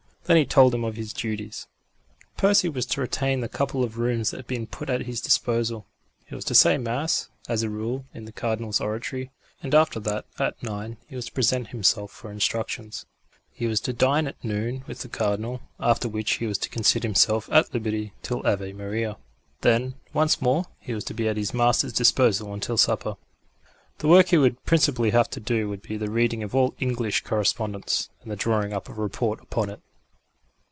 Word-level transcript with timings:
Then 0.25 0.37
he 0.37 0.45
told 0.45 0.73
him 0.73 0.85
of 0.85 0.95
his 0.95 1.11
duties. 1.11 1.67
Percy 2.37 2.69
was 2.69 2.85
to 2.85 3.01
retain 3.01 3.41
the 3.41 3.49
couple 3.49 3.83
of 3.83 3.97
rooms 3.97 4.31
that 4.31 4.37
had 4.37 4.47
been 4.47 4.65
put 4.65 4.89
at 4.89 5.01
his 5.01 5.19
disposal; 5.19 5.87
he 6.25 6.33
was 6.33 6.45
to 6.45 6.55
say 6.55 6.77
mass, 6.77 7.27
as 7.49 7.63
a 7.63 7.69
rule, 7.69 8.05
in 8.13 8.23
the 8.23 8.31
Cardinal's 8.31 8.79
oratory; 8.79 9.31
and 9.61 9.75
after 9.75 9.99
that, 9.99 10.25
at 10.39 10.61
nine, 10.63 10.95
he 11.07 11.17
was 11.17 11.25
to 11.25 11.33
present 11.33 11.69
himself 11.69 12.11
for 12.11 12.31
instructions: 12.31 13.05
he 13.51 13.67
was 13.67 13.81
to 13.81 13.91
dine 13.91 14.25
at 14.25 14.41
noon 14.41 14.85
with 14.87 14.99
the 14.99 15.09
Cardinal, 15.09 15.59
after 15.81 16.07
which 16.07 16.33
he 16.35 16.47
was 16.47 16.59
to 16.59 16.69
consider 16.69 17.05
himself 17.09 17.49
at 17.51 17.73
liberty 17.73 18.13
till 18.23 18.45
Ave 18.47 18.71
Maria: 18.71 19.17
then, 19.61 19.95
once 20.13 20.41
more 20.41 20.65
he 20.79 20.93
was 20.93 21.03
to 21.05 21.13
be 21.13 21.27
at 21.27 21.35
his 21.35 21.53
master's 21.53 21.91
disposal 21.91 22.53
until 22.53 22.77
supper. 22.77 23.15
The 23.97 24.07
work 24.07 24.27
he 24.27 24.37
would 24.37 24.63
principally 24.63 25.09
have 25.09 25.29
to 25.31 25.41
do 25.41 25.67
would 25.67 25.81
be 25.81 25.97
the 25.97 26.11
reading 26.11 26.41
of 26.41 26.55
all 26.55 26.73
English 26.79 27.23
correspondence, 27.25 28.07
and 28.21 28.31
the 28.31 28.37
drawing 28.37 28.71
up 28.71 28.87
of 28.87 28.97
a 28.97 29.01
report 29.01 29.41
upon 29.41 29.69
it. 29.69 29.81